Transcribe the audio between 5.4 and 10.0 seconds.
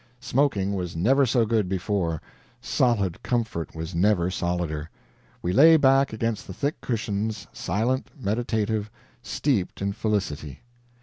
we lay back against the thick cushions silent, meditative, steeped in